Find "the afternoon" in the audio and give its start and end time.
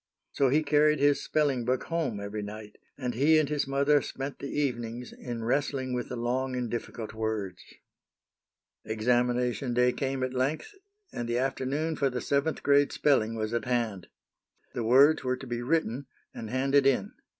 11.29-11.95